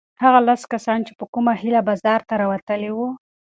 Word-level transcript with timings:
هغه 0.23 0.39
لس 0.47 0.61
کسان 0.73 0.99
چې 1.07 1.13
په 1.19 1.25
کومه 1.33 1.53
هیله 1.61 1.81
بازار 1.89 2.21
ته 2.29 2.33
راوتلي 2.41 2.89
وو؟ 2.93 3.09